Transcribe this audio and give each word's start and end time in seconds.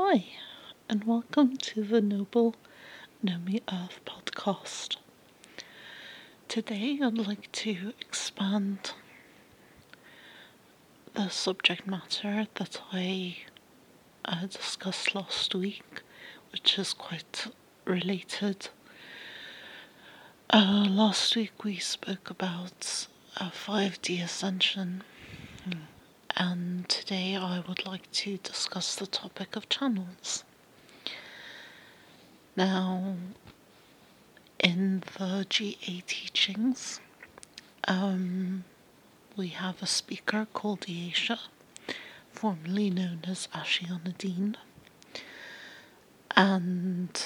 Hi, 0.00 0.26
and 0.88 1.02
welcome 1.02 1.56
to 1.56 1.82
the 1.82 2.00
Noble 2.00 2.54
Nomi 3.22 3.62
Earth 3.68 3.98
podcast. 4.06 4.96
Today, 6.46 7.00
I'd 7.02 7.18
like 7.18 7.50
to 7.50 7.92
expand 8.00 8.92
the 11.14 11.28
subject 11.30 11.84
matter 11.88 12.46
that 12.54 12.80
I 12.92 13.38
uh, 14.24 14.46
discussed 14.46 15.16
last 15.16 15.52
week, 15.56 16.02
which 16.52 16.78
is 16.78 16.92
quite 16.92 17.48
related. 17.84 18.68
Uh, 20.48 20.86
last 20.88 21.34
week, 21.34 21.64
we 21.64 21.78
spoke 21.78 22.30
about 22.30 23.08
a 23.38 23.46
5D 23.46 24.22
ascension 24.22 25.02
and 26.38 26.88
today 26.88 27.34
I 27.34 27.64
would 27.66 27.84
like 27.84 28.10
to 28.12 28.36
discuss 28.36 28.94
the 28.94 29.08
topic 29.08 29.56
of 29.56 29.68
channels. 29.68 30.44
Now, 32.56 33.16
in 34.60 35.02
the 35.18 35.46
GA 35.48 36.02
teachings, 36.06 37.00
um, 37.88 38.64
we 39.36 39.48
have 39.48 39.82
a 39.82 39.86
speaker 39.86 40.46
called 40.52 40.88
Easha, 40.88 41.40
formerly 42.32 42.88
known 42.90 43.24
as 43.26 43.48
Ashayana 43.52 44.16
Deane, 44.16 44.56
and 46.36 47.20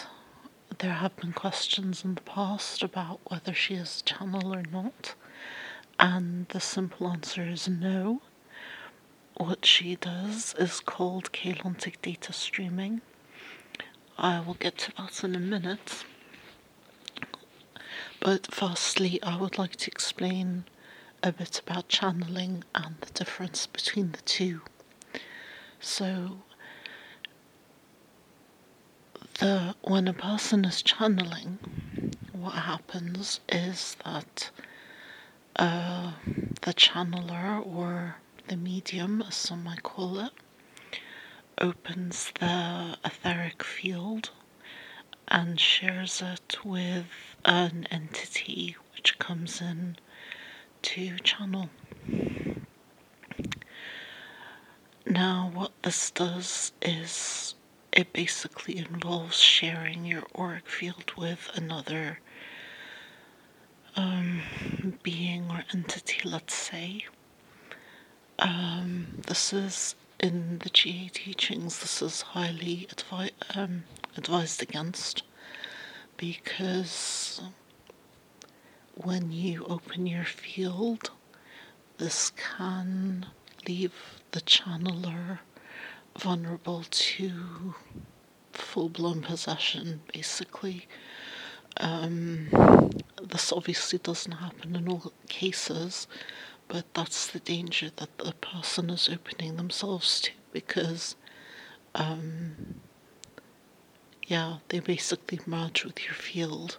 there 0.79 0.95
have 0.95 1.15
been 1.17 1.35
questions 1.35 2.03
in 2.03 2.15
the 2.15 2.23
past 2.23 2.83
about 2.83 3.21
whether 3.25 3.53
she 3.53 3.75
is 3.75 4.01
a 4.01 4.09
channel 4.09 4.55
or 4.55 4.63
not, 4.73 5.15
and 5.99 6.49
the 6.49 6.61
simple 6.61 7.09
answer 7.09 7.43
is 7.43 7.69
no 7.69 8.23
what 9.45 9.67
she 9.67 9.97
does 9.97 10.55
is 10.57 10.79
called 10.79 11.33
Keylontic 11.33 12.01
data 12.01 12.33
streaming. 12.33 13.01
I 14.17 14.39
will 14.39 14.55
get 14.55 14.79
to 14.79 14.93
that 14.97 15.25
in 15.25 15.35
a 15.35 15.41
minute. 15.41 16.05
But 18.21 18.55
firstly, 18.55 19.21
I 19.21 19.37
would 19.37 19.59
like 19.59 19.75
to 19.77 19.91
explain 19.91 20.65
a 21.25 21.33
bit 21.33 21.59
about 21.59 21.89
channeling 21.89 22.63
and 22.73 22.95
the 23.01 23.11
difference 23.11 23.67
between 23.67 24.13
the 24.13 24.23
two. 24.23 24.61
So, 25.81 26.39
the 29.41 29.75
when 29.83 30.07
a 30.07 30.13
person 30.13 30.65
is 30.65 30.83
channeling, 30.83 31.59
what 32.33 32.55
happens 32.55 33.41
is 33.49 33.97
that 34.05 34.51
uh, 35.57 36.13
the 36.61 36.73
channeler 36.75 37.67
or 37.67 38.19
the 38.49 38.57
medium, 38.57 39.23
as 39.23 39.35
some 39.35 39.65
might 39.65 39.83
call 39.83 40.19
it, 40.19 40.33
opens 41.59 42.33
the 42.41 42.97
etheric 43.05 43.63
field 43.63 44.31
and 45.29 45.59
shares 45.61 46.21
it 46.23 46.59
with 46.65 47.07
an 47.45 47.87
entity 47.91 48.77
which 48.95 49.19
comes 49.19 49.61
in 49.61 49.97
to 50.83 51.19
channel. 51.19 51.71
Now, 55.07 55.51
what 55.53 55.73
this 55.83 56.11
does 56.11 56.73
is 56.81 57.55
it 57.93 58.13
basically 58.13 58.79
involves 58.79 59.39
sharing 59.39 60.05
your 60.05 60.25
auric 60.39 60.69
field 60.69 61.13
with 61.17 61.51
another 61.55 62.21
um, 63.97 64.43
being 65.03 65.51
or 65.51 65.65
entity, 65.73 66.21
let's 66.29 66.55
say. 66.55 67.05
Um, 68.43 69.07
this 69.29 69.53
is 69.53 69.95
in 70.19 70.59
the 70.59 70.69
GA 70.69 71.09
teachings, 71.15 71.79
this 71.79 72.03
is 72.03 72.23
highly 72.23 72.89
advi- 72.93 73.31
um, 73.55 73.85
advised 74.17 74.61
against 74.61 75.23
because 76.17 77.41
when 78.97 79.31
you 79.31 79.65
open 79.67 80.09
your 80.09 80.25
field, 80.25 81.11
this 81.99 82.33
can 82.33 83.27
leave 83.69 83.95
the 84.33 84.41
channeler 84.41 85.39
vulnerable 86.19 86.85
to 86.91 87.75
full 88.53 88.89
blown 88.89 89.23
possession, 89.23 90.01
basically. 90.13 90.89
Um, 91.77 92.49
this 93.23 93.53
obviously 93.53 94.01
doesn't 94.01 94.33
happen 94.33 94.75
in 94.75 94.89
all 94.89 95.13
cases, 95.29 96.09
but 96.69 96.85
that's 96.95 97.27
the 97.27 97.41
danger 97.41 97.91
that 97.97 98.17
the 98.19 98.33
person 98.41 98.91
is 98.91 99.09
opening 99.13 99.57
themselves 99.57 100.21
to 100.23 100.31
because, 100.53 101.17
um, 101.95 102.77
yeah, 104.27 104.59
they 104.69 104.81
basically 104.81 105.41
merge 105.47 105.85
with 105.85 106.05
your 106.05 106.15
field. 106.15 106.79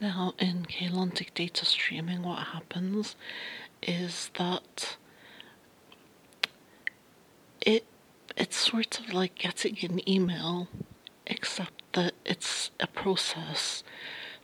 Now, 0.00 0.34
in 0.38 0.64
Keylontic 0.64 1.34
data 1.34 1.64
streaming, 1.64 2.22
what 2.22 2.38
happens 2.48 3.16
is 3.82 4.30
that 4.38 4.96
it 7.60 7.84
it's 8.36 8.56
sort 8.56 9.00
of 9.00 9.12
like 9.12 9.34
getting 9.34 9.76
an 9.82 10.08
email, 10.08 10.68
except 11.26 11.82
that 11.94 12.14
it's 12.24 12.70
a 12.78 12.86
process 12.86 13.82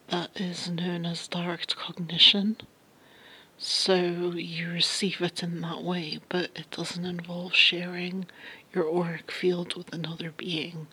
that 0.08 0.30
is 0.36 0.70
known 0.70 1.06
as 1.06 1.28
direct 1.28 1.76
cognition. 1.76 2.56
So 3.56 3.94
you 3.94 4.70
receive 4.70 5.20
it 5.20 5.42
in 5.42 5.60
that 5.60 5.82
way, 5.82 6.20
but 6.28 6.50
it 6.54 6.70
doesn't 6.70 7.04
involve 7.04 7.54
sharing 7.54 8.26
your 8.72 8.92
auric 8.92 9.30
field 9.30 9.76
with 9.76 9.92
another 9.92 10.32
being. 10.36 10.88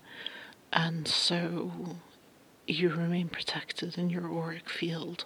And 0.72 1.08
so 1.08 1.98
you 2.68 2.90
remain 2.90 3.30
protected 3.30 3.98
in 3.98 4.10
your 4.10 4.32
auric 4.32 4.70
field. 4.70 5.26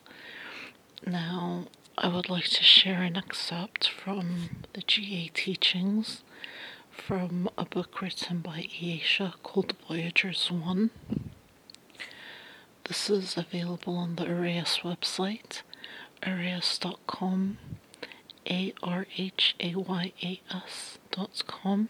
Now, 1.05 1.65
I 1.97 2.07
would 2.07 2.29
like 2.29 2.45
to 2.45 2.63
share 2.63 3.03
an 3.03 3.15
excerpt 3.15 3.87
from 3.89 4.63
the 4.73 4.81
GA 4.81 5.29
teachings 5.33 6.23
from 6.91 7.49
a 7.57 7.65
book 7.65 8.01
written 8.01 8.39
by 8.39 8.67
Easha 8.79 9.33
called 9.43 9.73
Voyagers 9.87 10.49
1. 10.51 10.89
This 12.87 13.09
is 13.09 13.35
available 13.35 13.97
on 13.97 14.15
the 14.15 14.25
Arhayas 14.25 14.81
website, 14.81 15.63
arhayas.com, 16.21 17.57
A 18.47 18.73
R 18.83 19.07
H 19.17 19.55
A 19.59 19.73
Y 19.73 20.13
A 20.21 20.41
S.com. 20.53 21.89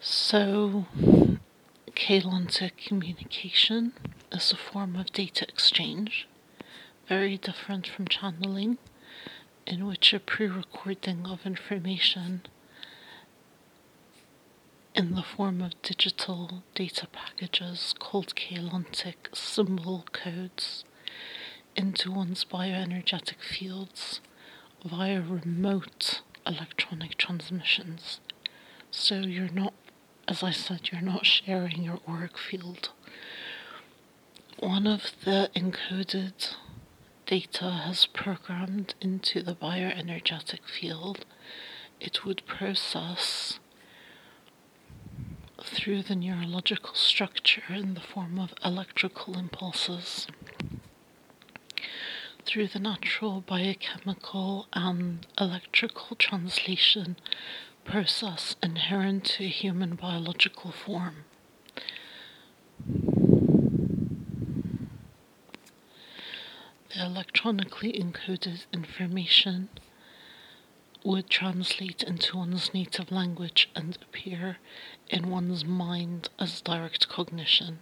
So, 0.00 0.86
Keylontic 1.94 2.70
communication 2.86 3.92
is 4.32 4.50
a 4.50 4.56
form 4.56 4.96
of 4.96 5.12
data 5.12 5.46
exchange, 5.46 6.26
very 7.06 7.36
different 7.36 7.86
from 7.86 8.08
channeling, 8.08 8.78
in 9.66 9.86
which 9.86 10.14
a 10.14 10.20
pre 10.20 10.46
recording 10.46 11.26
of 11.26 11.44
information 11.44 12.46
in 14.98 15.14
the 15.14 15.22
form 15.22 15.62
of 15.62 15.80
digital 15.80 16.64
data 16.74 17.06
packages 17.12 17.94
called 18.00 18.34
Keylontic 18.34 19.32
symbol 19.32 20.04
codes 20.12 20.84
into 21.76 22.10
one's 22.10 22.44
bioenergetic 22.44 23.40
fields 23.40 24.20
via 24.84 25.20
remote 25.20 26.22
electronic 26.44 27.16
transmissions. 27.16 28.18
So 28.90 29.20
you're 29.20 29.52
not, 29.52 29.72
as 30.26 30.42
I 30.42 30.50
said, 30.50 30.90
you're 30.90 31.00
not 31.00 31.24
sharing 31.24 31.84
your 31.84 32.00
auric 32.08 32.36
field. 32.36 32.88
One 34.58 34.88
of 34.88 35.12
the 35.24 35.48
encoded 35.54 36.56
data 37.24 37.70
has 37.86 38.06
programmed 38.06 38.96
into 39.00 39.44
the 39.44 39.54
bioenergetic 39.54 40.64
field. 40.66 41.24
It 42.00 42.24
would 42.24 42.44
process 42.46 43.60
through 45.62 46.02
the 46.02 46.14
neurological 46.14 46.94
structure 46.94 47.62
in 47.70 47.94
the 47.94 48.00
form 48.00 48.38
of 48.38 48.54
electrical 48.64 49.36
impulses. 49.38 50.26
Through 52.44 52.68
the 52.68 52.78
natural 52.78 53.40
biochemical 53.40 54.68
and 54.72 55.26
electrical 55.38 56.16
translation 56.16 57.16
process 57.84 58.56
inherent 58.62 59.24
to 59.24 59.48
human 59.48 59.96
biological 59.96 60.72
form. 60.72 61.24
The 66.94 67.04
electronically 67.04 67.92
encoded 67.92 68.66
information 68.72 69.68
would 71.04 71.28
translate 71.30 72.02
into 72.02 72.36
one's 72.36 72.72
native 72.74 73.10
language 73.10 73.70
and 73.74 73.96
appear 74.02 74.58
in 75.08 75.30
one's 75.30 75.64
mind 75.64 76.28
as 76.38 76.60
direct 76.60 77.08
cognition, 77.08 77.80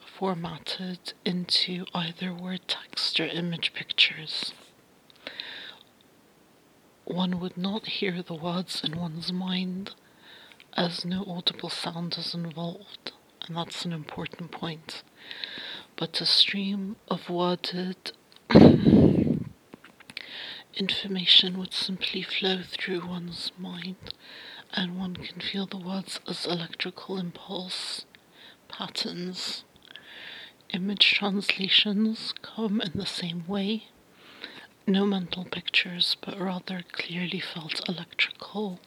formatted 0.00 1.12
into 1.24 1.84
either 1.94 2.32
word 2.34 2.60
text 2.68 3.18
or 3.20 3.26
image 3.26 3.72
pictures. 3.74 4.52
one 7.04 7.38
would 7.38 7.56
not 7.56 7.86
hear 7.86 8.20
the 8.22 8.34
words 8.34 8.82
in 8.82 8.98
one's 8.98 9.32
mind 9.32 9.92
as 10.76 11.04
no 11.04 11.24
audible 11.26 11.70
sound 11.70 12.16
is 12.18 12.34
involved, 12.34 13.12
and 13.46 13.56
that's 13.56 13.84
an 13.84 13.92
important 13.92 14.50
point. 14.50 15.02
But 15.96 16.20
a 16.20 16.26
stream 16.26 16.96
of 17.08 17.30
worded 17.30 18.12
information 20.76 21.58
would 21.58 21.72
simply 21.72 22.22
flow 22.22 22.60
through 22.62 23.06
one's 23.06 23.50
mind, 23.58 23.96
and 24.74 24.98
one 24.98 25.16
can 25.16 25.40
feel 25.40 25.66
the 25.66 25.78
words 25.78 26.20
as 26.28 26.44
electrical 26.44 27.18
impulse 27.18 28.04
patterns. 28.68 29.64
Image 30.70 31.14
translations 31.14 32.34
come 32.42 32.80
in 32.80 32.92
the 32.94 33.06
same 33.06 33.46
way. 33.46 33.84
No 34.86 35.06
mental 35.06 35.44
pictures, 35.44 36.16
but 36.20 36.38
rather 36.38 36.82
clearly 36.92 37.40
felt 37.40 37.88
electrical 37.88 38.80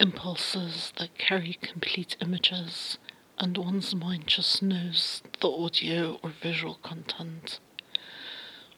impulses 0.00 0.92
that 0.96 1.18
carry 1.18 1.58
complete 1.60 2.16
images, 2.20 2.98
and 3.38 3.56
one's 3.58 3.94
mind 3.94 4.26
just 4.26 4.62
knows 4.62 5.22
the 5.40 5.50
audio 5.50 6.18
or 6.22 6.30
visual 6.30 6.78
content 6.82 7.60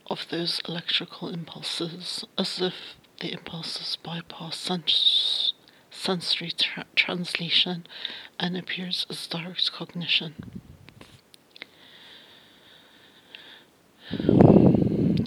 of 0.08 0.26
those 0.30 0.60
electrical 0.68 1.28
impulses 1.28 2.24
as 2.38 2.60
if 2.60 2.74
the 3.20 3.32
impulses 3.32 3.96
bypass 4.02 4.56
sens- 4.56 5.52
sensory 5.90 6.50
tra- 6.50 6.84
translation 6.94 7.86
and 8.38 8.56
appears 8.56 9.06
as 9.10 9.26
direct 9.26 9.72
cognition. 9.72 10.60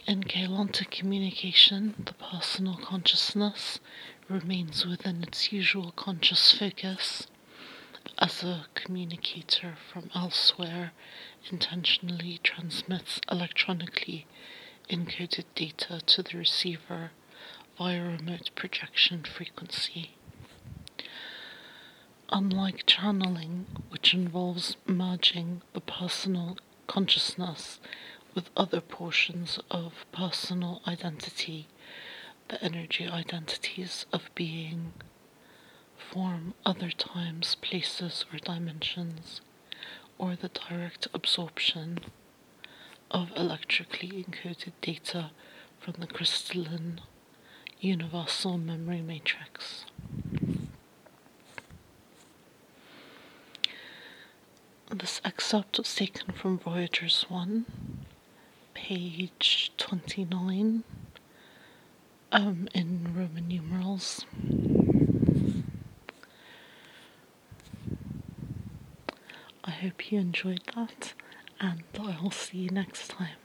In 0.08 0.24
Keylontic 0.24 0.92
communication, 0.92 1.96
the 2.06 2.14
personal 2.14 2.78
consciousness 2.78 3.80
remains 4.30 4.86
within 4.86 5.24
its 5.24 5.52
usual 5.52 5.92
conscious 5.92 6.52
focus 6.54 7.28
as 8.18 8.44
a 8.44 8.66
communicator 8.76 9.76
from 9.92 10.10
elsewhere 10.16 10.94
intentionally 11.52 12.40
transmits 12.44 13.20
electronically 13.30 14.26
encoded 14.90 15.46
data 15.56 16.02
to 16.06 16.24
the 16.24 16.38
receiver 16.38 17.12
via 17.78 18.02
remote 18.02 18.50
projection 18.56 19.24
frequency. 19.24 20.16
Unlike 22.32 22.86
channeling, 22.86 23.66
which 23.90 24.14
involves 24.14 24.78
merging 24.86 25.62
the 25.74 25.82
personal 25.82 26.58
consciousness 26.88 27.80
with 28.36 28.50
other 28.58 28.82
portions 28.82 29.60
of 29.72 29.94
personal 30.12 30.82
identity, 30.88 31.68
the 32.50 32.64
energy 32.64 33.08
identities 33.08 34.06
of 34.12 34.30
being 34.36 34.94
form 35.98 36.54
other 36.66 36.90
times, 36.90 37.56
places, 37.56 38.26
or 38.32 38.40
dimensions, 38.40 39.42
or 40.18 40.36
the 40.36 40.50
direct 40.50 41.08
absorption 41.14 42.00
of 43.12 43.32
electrically 43.36 44.24
encoded 44.24 44.74
data 44.82 45.32
from 45.80 45.96
the 46.00 46.08
crystalline 46.08 47.02
universal 47.80 48.58
memory 48.58 49.02
matrix. 49.02 49.86
This 54.92 55.22
excerpt 55.24 55.78
was 55.78 55.94
taken 55.96 56.34
from 56.34 56.58
Voyagers 56.60 57.26
1, 57.30 57.66
page 58.74 59.72
29, 59.78 60.84
um, 62.32 62.68
in 62.74 63.14
Roman 63.16 63.48
numerals. 63.48 64.26
I 69.64 69.72
hope 69.72 70.12
you 70.12 70.20
enjoyed 70.20 70.62
that, 70.76 71.14
and 71.60 71.84
I'll 72.00 72.32
see 72.32 72.60
you 72.60 72.70
next 72.70 73.10
time. 73.10 73.38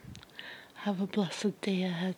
Have 0.75 1.01
a 1.01 1.07
blessed 1.07 1.61
day 1.61 1.83
ahead. 1.83 2.17